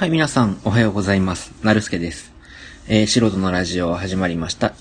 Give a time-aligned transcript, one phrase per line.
[0.00, 1.52] はい、皆さん、おはようございます。
[1.62, 2.32] なるすけです。
[2.88, 4.72] えー、素人のラジオ始まりました。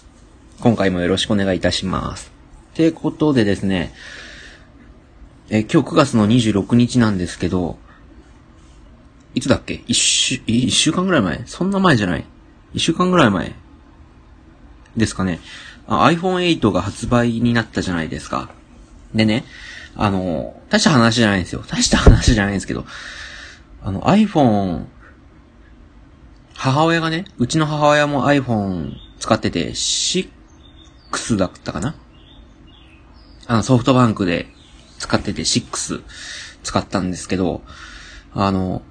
[0.62, 2.32] 今回もよろしくお願いいたします。
[2.74, 3.94] てことでですね、
[5.50, 7.78] えー、今日9月の26日なんですけど、
[9.36, 9.84] いつだっけ？
[9.88, 11.44] 一週、一週間ぐらい前？
[11.48, 12.24] そんな前じゃない？
[12.74, 13.54] 一週間ぐらい前
[14.96, 15.42] ですかね。
[15.90, 18.52] iPhone8 が発売になったじゃないですか。
[19.14, 19.44] でね、
[19.98, 21.66] あの、大した話じゃないんですよ。
[21.68, 22.86] 大した話じゃないんですけど、
[23.84, 24.86] あの iPhone
[26.60, 31.96] 母親がね、うちの母親も iPhone 使ってて、6だったかな？
[33.48, 34.48] あの、ソフトバンクで
[34.98, 36.04] 使ってて6
[36.62, 37.62] 使ったんですけど、
[38.34, 38.82] あの、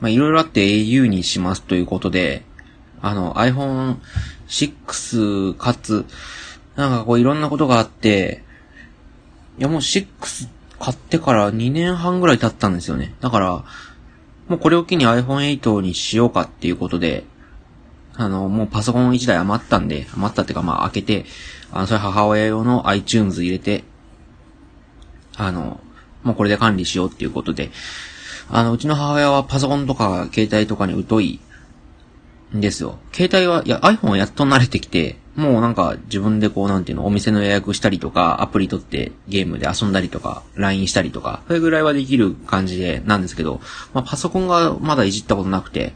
[0.00, 2.44] ま、いろいろあって au にしますということで、
[3.00, 3.96] あの、iPhone
[4.48, 6.04] 6かつ、
[6.76, 8.44] なんかこういろんなことがあって、
[9.58, 10.06] いやもう6
[10.78, 13.14] 買ってから2年半ぐらい経ったんですよね。
[13.22, 13.64] だから、
[14.48, 17.24] もうこれを機に iPhone8 にしようかっていうことで、
[18.16, 21.24] あの、もうパソコン1台余ったんで、余ったっていうかまあ開けて、
[21.72, 23.84] あの、それ母親用の iTunes 入れて、
[25.36, 25.80] あの、
[26.22, 27.70] もうこれで管理しようっていうことで、
[28.48, 31.40] あの、うちの母親はパソコンとか携帯とかに疎い
[32.54, 32.98] んですよ。
[33.12, 43.60] 携帯は、いや iPhone はやっと慣れてきて、もうなんか自分でこうなんていうの、お店の予約したりとか、アプリ取ってゲームで遊んだりとか、LINE したりとか、それぐらいはできる感じで、なんですけど、
[43.92, 45.92] まあパソコンがまだいじったことなくて、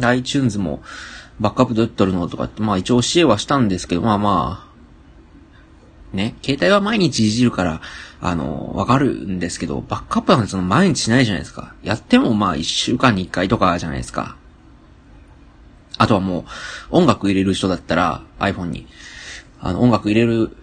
[0.00, 0.82] iTunes も
[1.40, 4.68] バックアップどうやって取るのとかって、まあ一応教えはしたんですけど、まあま
[6.12, 7.80] あ、ね、携帯は毎日いじるから、
[8.20, 11.74] あの、わかるんですけど、バックアップなんてその毎日しないじゃないですか。
[11.82, 14.36] やってもまあ一週間に一回とかじゃないですか。
[15.98, 16.44] あとはもう、
[16.90, 18.86] 音楽入れる人だったら iPhone に、
[19.60, 20.56] あの、音楽入れる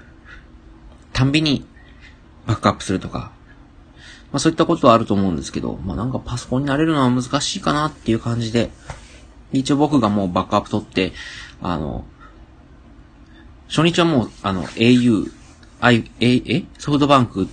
[1.13, 1.65] たんびに
[2.47, 3.31] バックアップするとか、
[4.31, 8.71] まあそういったことはあると思うんですけど、まあなんかパソコンに慣れるのは難しいかなっていう感じで、
[9.53, 11.13] 一応僕がもうバックアップ取って、
[11.61, 12.05] あの、
[13.67, 15.31] 初日はもう、あの、au、
[15.79, 16.65] I、え、え？
[16.77, 17.47] ソフトバンク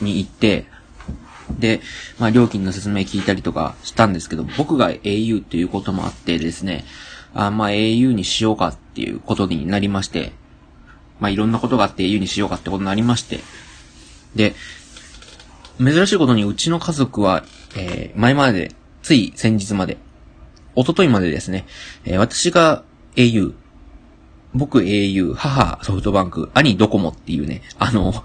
[0.00, 0.66] に行って、
[1.50, 1.80] で、
[2.18, 6.84] まあ料金の説明聞いたりとかしたんですけど、僕が au っていうこともあってですね、
[7.34, 10.32] あまあ au にしようかっていうことになりまして、
[11.20, 13.40] まあいろんなことがあって au にしようかってことになりまして、
[14.34, 14.54] で、
[15.78, 17.44] 珍しいことにうちの家族は、
[17.76, 18.72] えー、前まで、
[19.02, 19.98] つい先日まで、
[20.76, 21.66] 一昨日までですね、
[22.04, 22.84] えー、私が
[23.16, 23.54] au、
[24.54, 28.24] 僕 au、母ソフトバンク、兄ドコモっていうね、あの、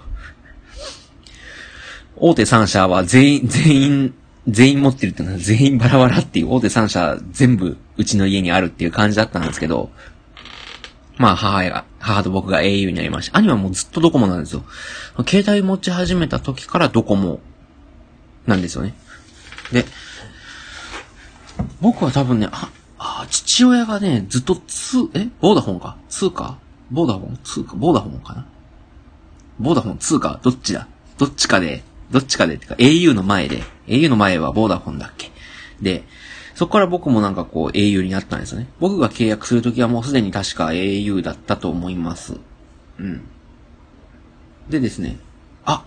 [2.20, 4.14] 大手3社は全員、 全員、
[4.46, 9.90] 全員持ってるっていうのは全員バラバラっていう大手3社全部うちの家にあるっていう感じだったんですけど、
[11.16, 13.38] まあ母が、母と僕が au になりました。
[13.38, 14.62] 兄はもうずっとドコモなんですよ。
[15.28, 17.40] 携帯持ち始めた時からドコモ
[18.46, 18.94] なんですよね。
[19.70, 19.84] で、
[21.80, 25.28] 僕は多分ね、あ、あ父親がね、ずっとツ、え？
[25.40, 25.96] ボーダフォンか？
[26.08, 26.58] ツーカー？
[26.90, 27.38] ボーダフォン？
[27.44, 27.76] ツーカー？
[27.76, 28.46] ボーダフォンかな？
[29.58, 30.40] ボーダフォンツーカー？
[30.42, 30.88] どっちだ？
[31.18, 35.30] どっちかで、どっちかでってか au の前で、au の前はボーダフォンだっけ
[35.80, 36.04] で、
[36.54, 38.68] そこから僕もなんかこう au になったんですよね。
[38.80, 42.36] 僕が契約するときはもうすでに確か au だったと思います。
[42.98, 43.22] うん。
[44.68, 45.18] でですね、
[45.64, 45.84] あ、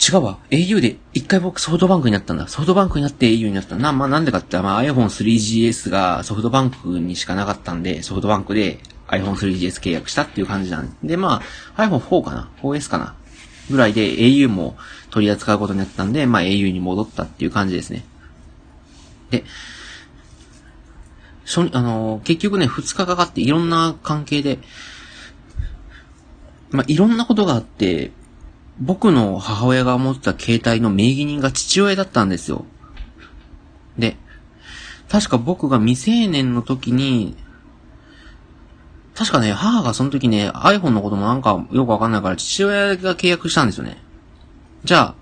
[0.00, 0.38] 違うわ。
[0.50, 2.48] au で、一回僕ソフトバンクになったんだ。
[2.48, 3.92] ソフトバンクになって au になったな。
[3.92, 11.42] まあなんでかって、まあ iPhone 3GS がソフトバンクにしかなかったんで、ソフトバンクで iPhone 3GS 契約したっていう感じなんで、ま
[11.76, 13.14] あ iPhone4 かな ?4S かな
[13.70, 14.76] ぐらいで au も
[15.10, 18.04] 取り扱うことになったんで、まあ au に戻ったっていう感じですね。
[19.30, 19.44] で、
[21.46, 24.58] 初、あの、結局ね、二日かかっていろんな関係で、
[26.70, 28.12] まあ、いろんなことがあって、
[28.80, 32.64] 僕の母親が持ってた携帯の名義人が父親だったんですよ。
[33.98, 34.16] で、
[35.08, 37.36] 確か僕が未成年の時に、
[39.20, 43.98] 確かね、母がその時ね、iPhone のこともなんかよくわかんないから父親が契約したんですよね。
[44.82, 45.14] じゃあ、っ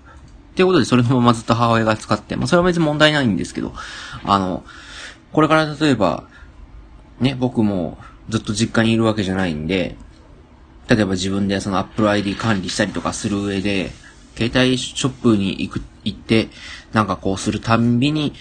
[0.55, 3.73] ていうことでそれのままずっと母親が使って、まあそれは別に問題ないんですけど、
[4.23, 4.63] あの、
[5.33, 6.23] これから例えば、
[7.19, 7.97] ね、僕も
[8.29, 9.97] ずっと実家にいるわけじゃないんで、
[10.87, 13.91] 例えば自分でその Apple ID 管理したりとかする上で、
[14.37, 16.47] 携帯ショップに行く、行って、
[16.93, 18.33] なんかこうするたんびに、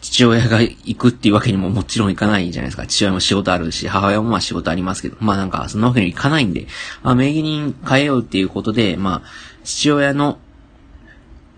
[0.00, 2.86] 父親が行くっていうわけにももちろんいかないじゃないですか。
[2.86, 6.66] 父親も仕事あるし、母親もまあ仕事ありますけど、まあなんかそんなわけにいかないんで、
[7.02, 9.28] まあ名義人変えようっていうことで、まあ、
[9.64, 10.38] 父親の、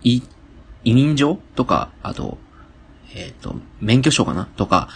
[0.02, 0.22] い、
[0.84, 2.38] 委任状とか、あと、
[3.14, 4.46] えっ、ー、と、免許証かな？
[4.56, 4.88] とか、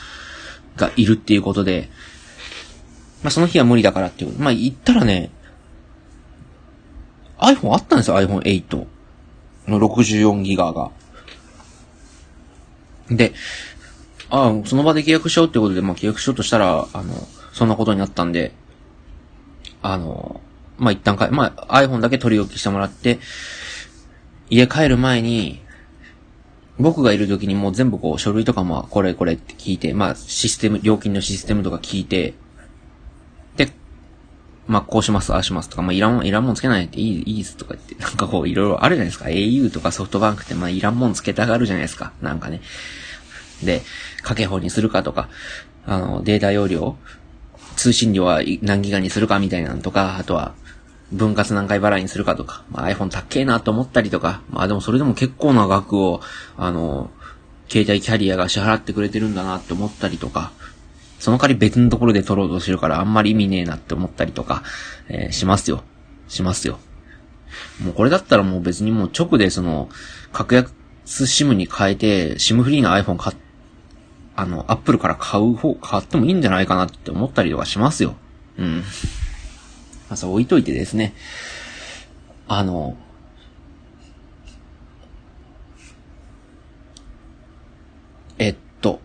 [0.77, 1.91] がいるっていうことで、
[3.23, 4.38] まあその日は無理だからっていう。
[4.38, 5.31] まあ言ったらね、
[7.38, 8.87] iPhone あったんですよ、iPhone8
[9.69, 10.91] の64ギガが。
[13.10, 13.32] で、
[14.31, 17.14] ああ、その場で契約しようってことで、まあ契約しようとしたら、あの、
[17.52, 18.52] そんなことになったんで、
[19.82, 20.40] あの、
[20.78, 23.19] まあ一旦か、まあ iPhone だけ取り置きしてもらって、
[24.49, 25.60] 家帰る前に、
[26.78, 32.34] 僕がいる時にもう全部こう書類とかもこれこれって聞いて、まあシステム、料金のシステムとか聞いて、
[34.67, 39.26] まあこうします、ああしますとか、まあいらん、いらんもんつけないっていい、いいですとか言って、なんかこういろいろあるじゃないですか。
[39.26, 42.12] au とかソフトバンクってまあいらんもんつけたがるじゃないですか。
[42.23, 42.61] なんかね。
[43.62, 43.82] で、
[44.23, 45.29] かけ法にするかとか、
[45.87, 46.97] あの、データ容量、
[47.76, 50.55] 通信量は何ギガにするかみたいなのとか、あとは、
[51.12, 56.20] 分割何回払いにするかとか、まあ、iPhone 高えなと思ったりとか、まあでもそれでも結構な額を、
[56.56, 57.11] あの、
[57.69, 60.53] 携帯キャリアが支払ってくれてるんだなって思ったりとか、
[61.23, 64.65] その代わり別のところで取ろうとしてるからあんまり意味ねえなって思ったりとか、
[65.09, 65.85] えー、しますよ。
[66.27, 66.81] しますよ。
[67.81, 69.89] もうこれだったらもう別にもう直でその、
[70.33, 70.73] 格安
[71.05, 73.37] SIM に変えて、SIM フリーの iPhone 買っ
[74.35, 78.17] あの、アップルから買う方、買ってもいいんじゃないかなって思ったりとかしますよ。
[78.59, 78.79] うん。
[78.79, 78.83] ま
[80.11, 81.15] あ、そう置いといてですね。
[82.49, 82.97] あの、
[88.39, 89.01] えっと、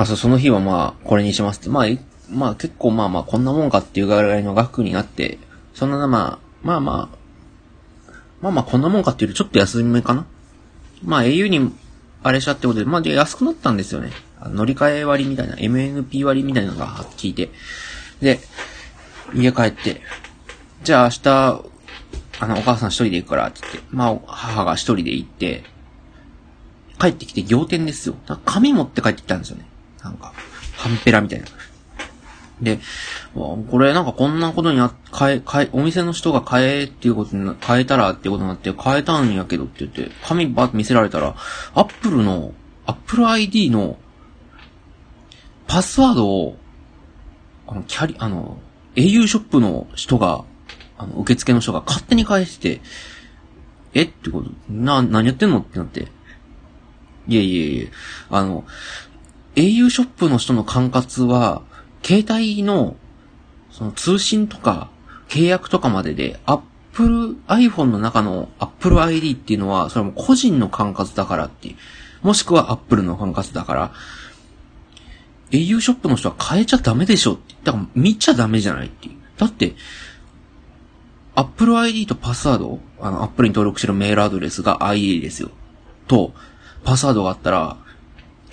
[0.00, 1.68] あ、そう、その日はまあ、これにしますって。
[1.68, 1.86] まあ、
[2.30, 5.38] まあ結構まあまあ、こんなもんかっていうぐらいの額になって、
[5.74, 7.18] そんなまあ、まあまあ、
[8.40, 10.24] まあまあ、こんなもんかっていうとちょっと安めかな。
[11.04, 11.72] まあ、au に
[12.22, 14.12] あれしたってことで、まあ、で、安くなったんですよね。
[14.40, 16.86] 乗り換え割みたいな、MNP 割みたいなのが
[17.16, 17.50] 聞いて。
[18.20, 18.38] で、
[19.34, 20.00] 家帰って、
[20.84, 21.62] じゃあ明日、
[22.40, 25.64] あの、お母さん一人で行くから、って言って、まあ、母が一人で行って、
[27.00, 28.14] 帰ってきて仰天ですよ。
[28.44, 29.66] 紙持って帰ってきたんですよね。
[30.02, 30.32] なんか、
[30.76, 31.46] ハンペラみたいな。
[32.60, 32.80] で、
[33.34, 41.36] これなんかこんなことにあ、変え、変え、お店の人が変えっていうことに変えたらっていうことになって変えたんやけどって言って、紙バーって見せられたら、
[41.74, 42.52] アップルの、
[42.86, 43.98] アップル ID の
[45.68, 46.56] パスワードを、
[47.68, 48.58] あの、キャリ、あの、
[48.96, 50.44] au ショップの人が、
[50.96, 52.80] あの、受付の人が勝手に返してて、
[53.94, 56.08] えってこと、な、何やってんのってなって。
[57.28, 57.90] いえいえいえ、
[58.30, 58.64] あの、
[59.62, 61.62] au ショップの人の管轄は、
[62.02, 62.96] 携帯の、
[63.72, 64.90] その通信とか、
[65.28, 71.76] 契約とかまでで、Apple、iPhone の中の Apple ID っていうのは、それも個人の管轄だからっていう。
[72.22, 73.92] もしくは Apple の管轄だから、
[75.50, 77.54] au ショップの人は変えちゃダメでしょって。
[77.64, 79.16] だから見ちゃダメじゃないっていう。
[79.38, 79.74] だって、
[81.34, 85.50] Apple ID とパスワード、あの、Apple に登録してるメールアドレスが ID ですよ。
[86.06, 86.32] と、
[86.84, 87.76] パスワードがあったら、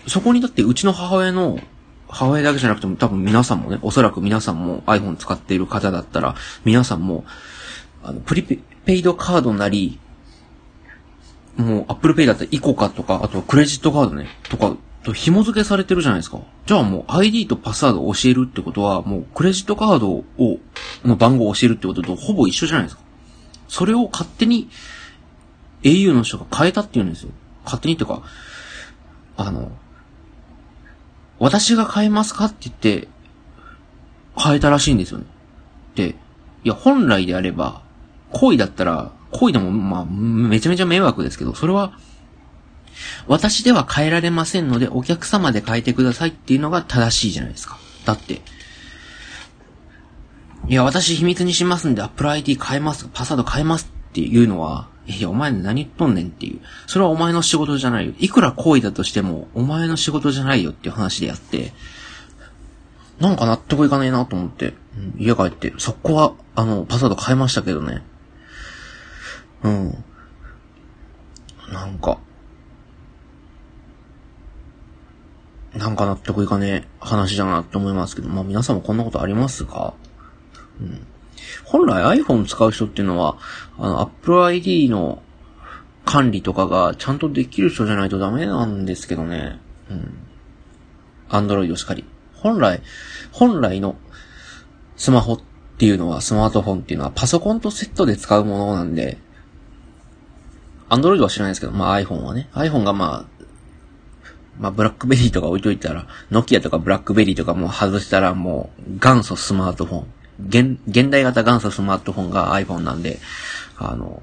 [0.08, 1.60] そこにだってうちの母親の
[2.08, 7.26] 母親だけじゃなくても多分皆さんもね、おそらく皆さんも iPhone 使っている方だったら、皆さんも、
[8.04, 10.00] あの、プリペイドカードなり、
[11.58, 16.40] もう Apple Pay だったらイコカとか、あとクレジットカードね、とか、と紐付けされてるじゃないですか。
[16.66, 20.24] じゃあもう ID とパスワードを教えるってことは、もうクレジットカードを、
[21.04, 23.02] の番号を教えるってこととほぼ一緒じゃないですか。
[23.68, 24.70] それを勝手に
[25.84, 27.32] au の人が変えたって言うんですよ。
[27.66, 28.24] 勝手にっていうか、
[29.38, 29.72] あの、
[31.40, 33.08] 私が変えますかって言って、
[34.38, 35.26] 変えたらしいんですよね。
[35.96, 36.16] で、
[36.64, 37.82] いや、本来であれば、
[38.32, 41.94] 行為だったら、行為でも、まあ、めちゃめちゃ迷惑ですけど、それは、
[43.28, 47.78] 私では変えられませんので、お客様で変えてくださいっていうのが正しいじゃないですか。
[48.06, 48.42] だって、
[50.68, 56.62] いや、私秘密にしますんで、Apple ID 変えます、パスワード変えますっていうのは、いや、お前何言っとんねんっていう。
[56.88, 58.14] それはお前の仕事じゃないよ。
[58.20, 61.74] いくら行為だとしても、お前の仕事じゃないよっていう話でやって、
[63.20, 64.74] なんか納得いかねえなと思って、
[65.18, 68.02] 家帰って、そこは、あの、パスワード変えましたけどね。
[69.64, 70.04] うん。
[71.72, 72.20] なんか、
[75.76, 79.94] なんか納得いかねえ話だなって思いますけど、まあ皆さんもこんなことありますか？
[80.80, 81.06] うん。
[81.64, 83.38] 本来 iPhone 使う人っていうのは、
[83.78, 85.22] あの、Apple ID の
[86.06, 89.60] 管理とかがちゃんとできる人じゃないとダメなんですけどね。
[89.90, 90.18] うん。
[91.30, 92.06] Android しかり。
[92.34, 92.82] 本来、
[93.32, 93.96] 本来の
[94.98, 95.40] スマホっ
[95.78, 99.18] ていうのは、スマートフォンっていうのはパソコンとセットで使うものなんで、
[100.90, 102.50] Android は知らないですけど、まあ iPhone はね。
[102.54, 103.46] iPhone がまあ、
[104.60, 110.08] まあ、ブラックベリーとか置いといたら、ノキアとかブラックベリーとかも外したらもう元祖スマートフォン。
[110.40, 113.20] 現、現代型元祖スマートフォンが iPhone なんで、
[113.78, 114.22] あの、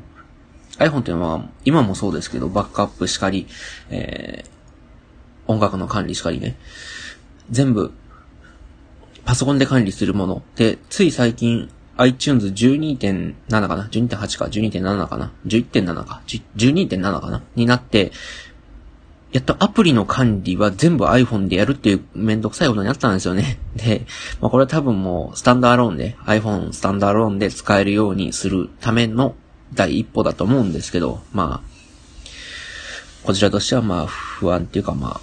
[0.78, 3.46] iPhone っていうのは、今もそうですけど、バックアップしかり、
[3.90, 6.56] えー、音楽の管理しかりね、
[7.50, 7.92] 全部、
[9.24, 10.42] パソコンで管理するもの。
[10.56, 16.22] で、つい最近、iTunes 12.7かな ?12.8 か ?12.7 かな ?11.7 か
[16.56, 17.42] ?12.7 かな？
[17.54, 18.12] になって、
[19.32, 23.58] やっとアプリの管理は全部 iPhone でやるっていうめんどくさいことになったんですよね。
[23.76, 24.06] で、
[24.40, 29.34] まあ、これは多分もうスタンドアローンで、iPhone スタンドアローンで使えるようにするための
[29.72, 31.72] 第一歩だと思うんですけど、まあ、
[33.24, 35.20] こちらとしてはまあ不安っていうかまあ、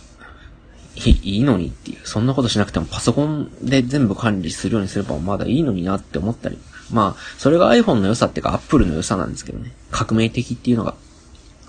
[1.05, 6.57] いいのにっていう、そんなことしなくてもパソコンで全部管理するようにすればまだいいのになって思ったり。
[6.91, 9.71] まあ、それが iPhone の良さっていうか Apple の良さなんですけどね。
[9.91, 10.95] 革命的っていうのが、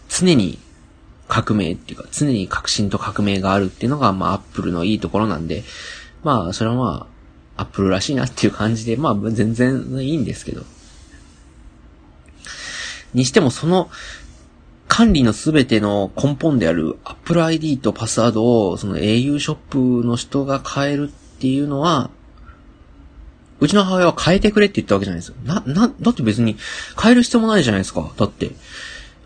[0.08, 0.58] 常に
[1.30, 5.62] 革命っていうか、常に革新と革命があるっていうのが、まあ、アップルのいいところなんで、
[6.24, 7.06] まあ、それはま
[7.56, 10.64] あ、アップルらしいなっていう感じで、まあ、全然いいんですけど。
[13.14, 13.90] にしても、その、
[14.88, 22.10] 管理のすべての根本である Apple ID とパスワードを、その au ショップの人が変えるっていうのは、
[23.60, 25.36] うちの母親は変えてくれって言ったわけじゃないですよ。
[25.44, 26.56] な、な、だって別に
[27.00, 28.10] 変える必要もないじゃないですか。
[28.16, 28.50] だって。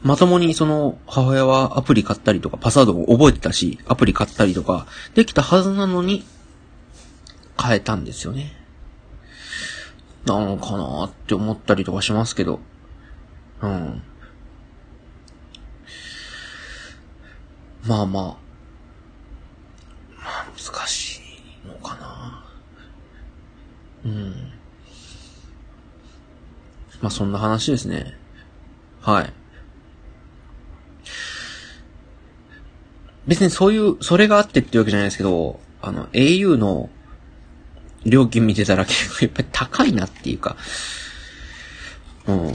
[0.04, 6.24] まともにその母親はアプリ買ったりとか、パスワードを覚えてたし、アプリ買ったりとか、できたはずなのに、
[7.60, 8.52] 変えたんですよね。
[10.26, 12.60] なのかなって思ったりとかしますけど。
[13.62, 14.02] うん。
[17.86, 18.22] まあまあ。
[18.22, 18.36] ま
[20.20, 21.20] あ難し
[21.64, 22.44] いのかな。
[24.04, 24.52] うん。
[27.00, 28.18] まあそんな話ですね。
[29.00, 29.32] はい。
[33.26, 36.90] 別にそういう、それがあってっていうわけじゃないですけど、あの、au の
[38.04, 40.56] 料金見てたら結構やっぱり高いなっていうか、
[42.26, 42.52] うん。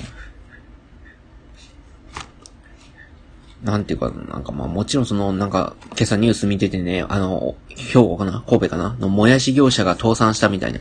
[3.63, 10.79] なんていうか、なんかまあもちろんその、なんか、今朝ニュース見ててね、あの、兵庫かな神戸かなのもやし業者が倒産したみたいな。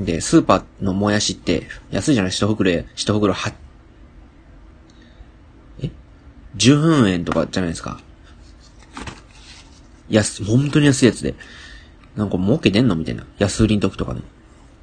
[0.00, 2.32] で、スーパーのもやしって安いじゃない？
[2.32, 3.52] 一袋、一袋は、
[5.82, 5.90] え
[6.56, 8.00] ?10 円とかじゃないですか。
[10.12, 11.34] 安、本当に安いやつで。
[12.14, 12.94] なんか儲けてんの？
[12.94, 13.26] みたいな。
[13.38, 14.20] 安売りの時とかね。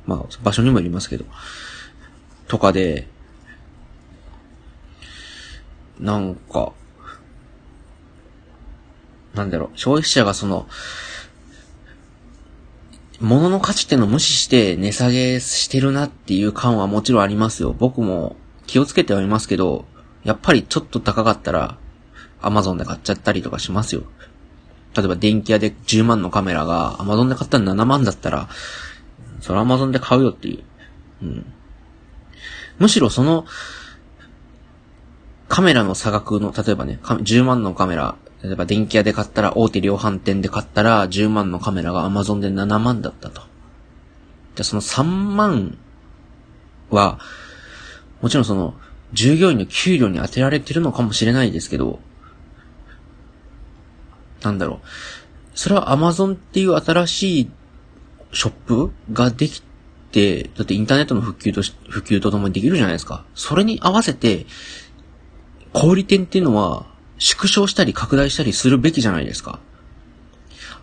[0.06, 1.26] まあ、場所にもよりますけど。
[2.48, 3.08] とかで、
[6.00, 6.74] なんか、
[9.36, 10.68] なんだろう、消費者がその、
[13.20, 17.76] 物の価値ってのを無視して値下げしてるなっていう感はもちろんありますよ。
[17.78, 19.86] 僕も気をつけてはいますけど、
[20.24, 21.78] やっぱりちょっと高かったら、
[22.42, 24.04] アマゾンで買っちゃったりとかしますよ。
[24.96, 28.50] 例えば電気屋で10万のカメラが Amazon で買ったら7万だったら、
[29.42, 30.64] それ Amazon で買うよっていう。
[31.24, 31.54] うん。
[32.80, 33.46] むしろその、
[35.48, 43.42] カメラの差額の、例えばね、10万のカメラ、例えば電気屋で買ったら、大手量販店で買ったら、10万のカメラが Amazon で7万だったと。
[44.56, 45.78] じゃその3万
[46.90, 47.20] は、
[48.22, 48.76] もちろんその、
[49.14, 52.00] 従業員の給料に当てられてるのかもしれないですけど、
[54.42, 54.88] なんだろう。
[55.56, 57.52] それは Amazon っていう新しい
[58.32, 59.62] ショップができ
[60.12, 63.26] て、だってインターネットの普及とし、普及とともにできるじゃないですか。
[63.36, 64.46] それに合わせて、
[65.74, 66.88] 小売店っていうのは
[67.20, 69.60] 縮小したり拡大したりするべきじゃないですか。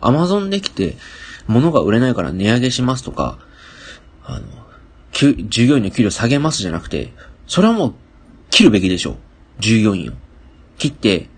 [0.00, 0.96] Amazon できて、
[1.46, 3.38] 物が売れないから値上げしますとか、
[4.25, 4.46] あの、
[5.12, 7.12] 従業員の給料下げますじゃなくて、
[7.46, 7.94] それはもう
[8.50, 9.16] 切るべきでしょう。
[9.60, 10.14] 従業員を。
[10.78, 11.28] 切って、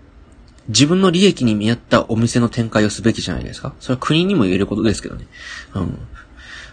[0.69, 5.25] 自分の利益に見合ったお店の展開をすべきじゃないですかそれは国にも言えることですけどね。
[5.73, 5.99] うん。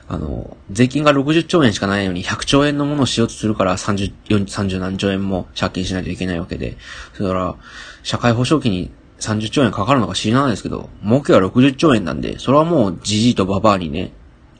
[0.08, 6.76] あの、税金が60兆円しかないのに100兆円のものをしようとするから30、30何兆円も借金しないといけないわけで。
[7.14, 7.56] それから、
[8.02, 14.12] 社会保障費に30兆円かかるのか知らないですけど、儲けは60兆円なんで、それはもうじじいとババアにね、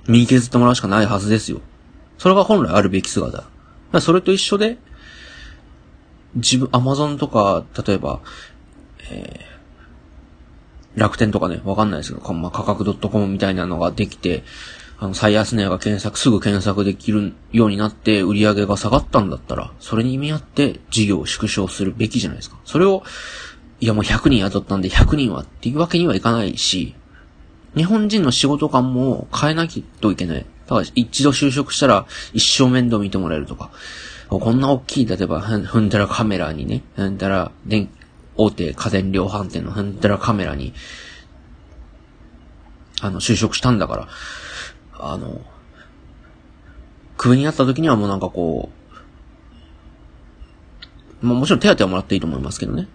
[0.08, 1.60] 身削ってもらうしかないはずですよ。
[2.18, 3.44] それが本来あるべき姿。
[4.00, 4.78] それと一緒で、
[6.34, 8.20] 自分、アマゾンとか、例えば、
[9.10, 14.44] えー、楽天とかね、わかんないですけど、まあ、価格 .com みたいなのができて、
[14.98, 22.56] あの、最安値が検索、すぐ検索できるようになって売り上げが下がったんだったら、それに意味合って事業を縮小するべきじゃないですか。
[22.64, 23.02] それを、
[23.78, 26.94] いやもう100人雇ったんで100人はっていうわけにはいかないし、
[27.76, 30.46] 日本人の仕事感も変えなきゃいけない。
[30.66, 33.70] だから一度就職したら一生面倒見てもらえるとか、
[34.28, 37.88] こんな大きい、例えば、ふんだらカメラにね、ふんだら電
[38.36, 40.74] 大手家電量販店のハンテラカメラに、
[43.00, 44.08] あの、就職したんだから、
[44.94, 45.40] あの、
[47.16, 48.70] 首になった時にはもうなんかこ
[51.22, 52.88] う、まあもちろん手当はもらっていいと思いますけどね。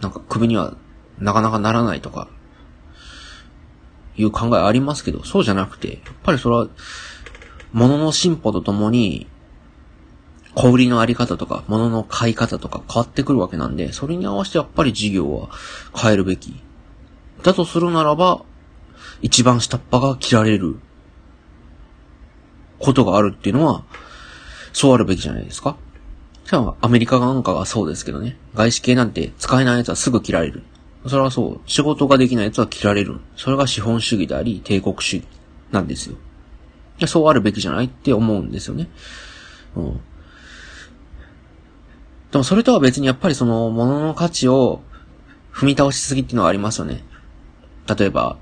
[0.00, 0.76] なんか首には
[1.18, 2.28] なかなかならないとか、
[4.16, 6.68] いう考えありますけど、そうじゃなくて、やっぱりそれは、
[7.72, 9.26] 物の進歩とともに、
[10.56, 15.50] 小売りのあり方とか、物の買い方とか変わってくるわけなんで、それに合わせてやっぱり事業は
[15.94, 16.54] 変えるべき。
[17.42, 18.42] だとするならば、
[19.20, 20.78] 一番下っ端が切られる
[22.78, 23.84] ことがあるっていうのは、
[24.72, 25.76] そうあるべきじゃないですか。
[26.46, 28.38] しかアメリカなんかがそうですけどね。
[28.54, 30.62] 外資系なんて使えない奴はすぐ切られる。
[31.06, 31.60] それはそう。
[31.66, 33.20] 仕事ができない奴は切られる。
[33.36, 35.26] それが資本主義であり、帝国主義
[35.70, 36.16] なんですよ。
[37.06, 38.88] そうあるべきじゃないって思うんですよね。
[39.76, 40.00] うん。
[42.36, 44.82] でもそれとは別にやっぱりその物の価値を
[45.54, 47.02] 踏み倒しすぎっていうのはありますよね。
[47.88, 48.36] 例えば、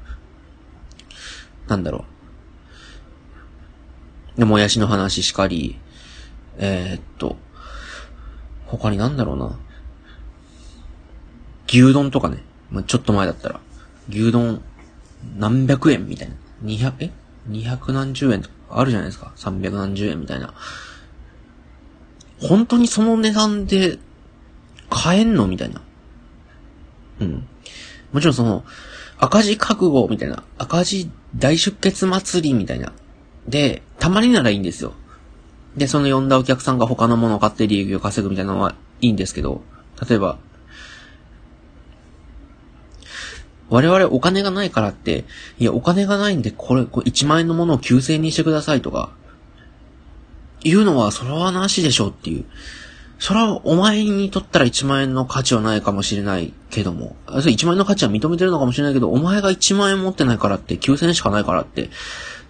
[1.69, 2.05] なんだろ
[4.37, 4.41] う。
[4.41, 5.79] で、もやしの話しかり、
[6.59, 7.37] えー、っと、
[8.67, 9.61] 他になんだろうな。
[11.69, 12.43] 牛丼とかね。
[12.73, 13.61] まあ、ちょっと前だったら。
[14.09, 14.61] 牛丼、
[15.39, 16.35] 何百円みたいな。
[16.63, 17.13] 二百、え？
[17.47, 19.31] 二百何十円とかあるじゃないですか。
[19.37, 20.53] 三百何十円みたいな。
[22.47, 23.99] 本当にその値段で
[24.91, 25.47] 買えんの？
[25.47, 25.81] みたいな。
[27.21, 27.49] うん。
[28.13, 28.65] もちろんその、
[29.19, 32.93] 赤字覚悟みたいな、赤字大出血祭りみたいな。
[33.49, 34.93] で、たまにならいいんですよ。
[35.77, 39.63] で、その呼んだお客さんが他のものを買って利益を稼ぐみたいなのはいいんですけど、
[40.09, 40.39] 例えば、
[43.71, 45.25] 我々お金がないからって、
[45.59, 49.11] いや、お金がないんで、これ、これ1万円のものを9000円にしてくださいとか、
[50.65, 52.45] 言うのは、それはなしでしょうっていう。
[53.19, 61.91] それはお前にとったら1万円の価値はないかもしれないけども、そ1万円の価値は認めてるのかもしれないけど、お前が1万円持ってないからって、9000円しかないからって、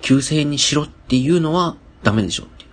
[0.02, 2.64] 9000円にしろっていうのはダメでしょって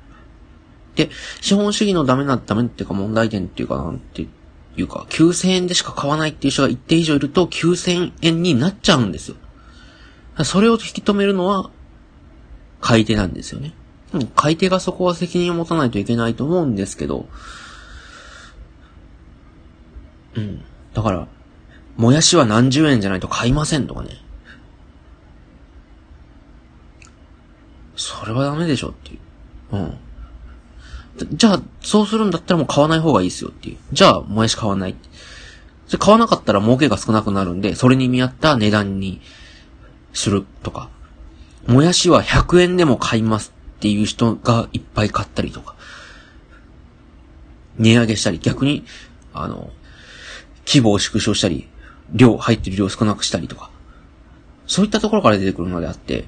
[0.95, 1.09] で、
[1.41, 9.37] 資本主義のダメな、ダメっていうか問題点っていうかなんていうか、9000円でしか買わないっていう人が一定以上いると9000円になっちゃうんですよ。
[10.43, 11.69] それを引き止めるのは、
[12.81, 13.73] 買い手なんですよね。
[14.35, 17.27] 買い手がそこは責任を持たないといけないと思うんですけど、
[20.35, 20.61] うん。
[20.93, 21.27] だから、
[21.97, 24.09] もやしは何十円じゃないと買いませんとかね。
[27.95, 29.19] それはダメでしょってい
[29.71, 29.75] う。
[29.75, 29.97] うん。
[31.33, 33.77] じゃあ、そうするんだったらもう買わない方がいいですよっていう。
[33.93, 34.95] じゃあ、もやし買わない。
[35.87, 39.21] それ買わなかったら儲けが少なくなるんで、それに見合った値段に
[40.13, 40.89] するとか。
[41.67, 45.73] もやしは100円でも買いますっていう人がいっぱい買ったりとか。
[47.79, 48.85] 値上げしたり、逆に、
[49.33, 49.71] あの、
[50.67, 51.67] 規模を縮小したり、
[52.13, 53.71] 量、入ってる量を少なくしたりとか。
[54.67, 56.25] そういったところから出てくるのであって、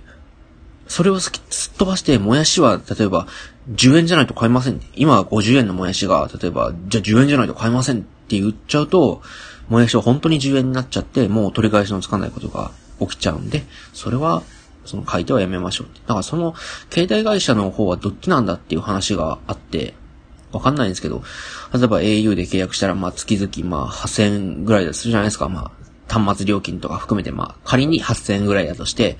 [0.87, 3.27] それをすっ飛ばして、もやしは、例えば、
[3.71, 4.81] 10円じゃないと買えません。
[4.95, 9.21] 今50円のもやしが、例えば、じゃあ10円じゃないと買えませんって言っちゃうと、
[9.69, 13.63] もやしは本当に10円になっちゃって、もう取り返しのつかないことが起きちゃうんで、
[13.93, 14.41] それは、
[14.86, 15.88] その買い手はやめましょう。
[16.08, 16.56] だからその、
[16.91, 19.93] 携帯会社の方はどっちなんだっていう話があって、
[20.52, 21.24] わかんないんですけど、
[21.74, 25.50] 例えば au で契約したら、まあ月々まあ8000円ぐらいでするじゃないですか。
[25.50, 25.72] ま
[26.08, 29.17] あ、端末料金とか含めてまあ仮に8000円ぐらいだとして、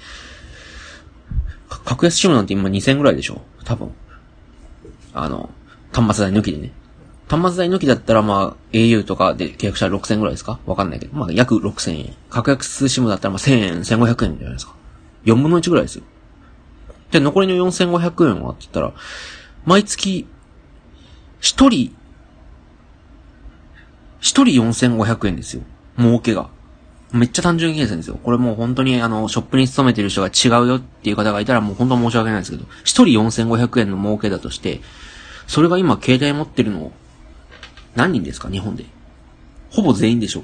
[1.86, 3.42] 格安シムなんて今2000円ぐらいでしょ？
[3.66, 3.92] 多分。
[5.14, 5.50] あの、
[5.92, 6.72] 端末代抜きでね。
[7.28, 10.60] 端末代抜きだったらまあ au とかで契約したら6000円ぐらいですか？
[10.68, 11.16] わかんないけど。
[11.18, 12.14] まあ約6000円。
[12.30, 14.76] 格安シムだったらまあ1000円、1500円じゃないですか。
[15.26, 16.04] 4分の1ぐらいですよ。
[17.12, 18.94] で、残りの4500円はって言ったら、
[19.66, 20.28] 毎月
[21.40, 21.96] 一人、
[24.20, 25.64] 一人4500円ですよ。
[25.98, 26.50] 儲けが。
[27.12, 28.20] めっちゃ単純計算ですよ。
[28.24, 34.82] これもう本当にあの、ショップに勤めてる人が違うよっていう方がいたらもう本当申し訳ないですけど、一人4500円の儲けだとして、
[35.46, 36.92] それが今携帯持ってるの、
[37.96, 38.50] 何人ですか？
[38.50, 38.86] 日本で。
[39.70, 40.40] ほぼ全員でしょ。
[40.40, 40.44] っ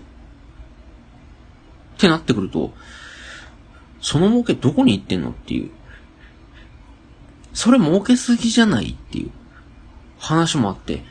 [1.98, 2.74] てなってくると、
[4.02, 5.72] その儲けどこに行ってんのっていう。
[7.54, 9.32] それ儲けすぎじゃないっていう。
[10.20, 11.02] 話もあって、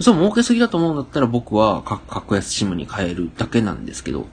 [0.00, 4.26] そう儲けすぎだと思うんだったら僕は格安シムに変えるだけなんですけど、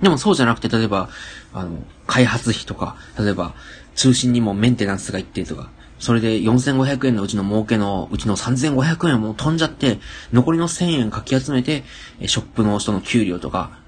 [0.00, 1.08] でもそうじゃなくて、例えば、
[1.52, 3.54] あの、開発費とか、例えば、
[3.94, 9.98] 通信にもメンテナンスがいってとか、それで4500円のうちの儲けのうちの3500円も飛んじゃって、
[10.32, 11.84] 残りの1000円かき集めて、
[12.26, 13.78] ショップの人の給料とか、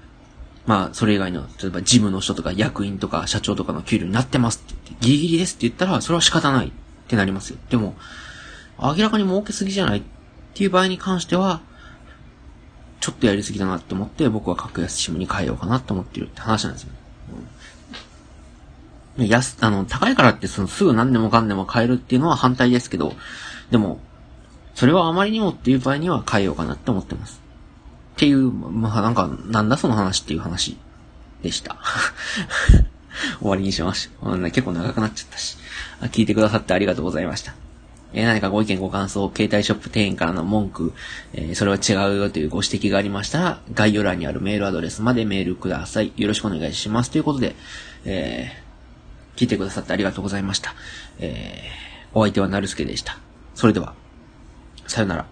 [0.67, 6.71] まあ、それ以外の、例えば事務の人とか役員とか社長とかの給料になってますって言って、ギリギリですって言ったら、それは仕方ないっ
[7.07, 7.57] てなりますよ。
[7.69, 7.95] でも、
[8.77, 10.03] 明らかに儲けすぎじゃないっ
[10.53, 11.61] ていう場合に関しては、
[12.99, 16.89] ちょっとやりすぎだなって思って、僕は格安シムに変えようかなって思ってるって話なんですよ。
[19.19, 23.13] うん、安、あの、高いからってそのすぐ何でもかんでも買えるっていうのは反対ですけど、
[23.71, 23.99] でも、
[24.75, 27.46] それはあまりにもっていう場合には変えようかなって思ってます。
[28.17, 30.75] っていう、まあなんか、なんだその話っていう話
[31.43, 31.77] でした。
[33.39, 34.37] 終わりにしました。
[34.49, 35.55] 結構長くなっちゃったし。
[36.05, 37.53] 聞いてくださってありがとうございました。
[38.13, 40.93] えー、何かご意見ご感想、携帯ショップ店員からの文句、
[41.33, 46.11] えー、それは違うよというご指摘がありましたら、概要欄にあるメールアドレスまでメールください。
[46.15, 47.11] よろしくお願いします。
[47.11, 47.55] ということで、
[48.05, 50.73] えー、聞いてくださってありがとうございました。
[51.19, 53.19] えー、お相手はなるすけでした。
[53.53, 53.93] それでは、
[54.87, 55.25] さよなら。